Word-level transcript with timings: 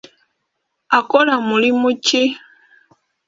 Akola 0.97 1.33
mulimu 1.47 1.89
ki? 2.05 2.23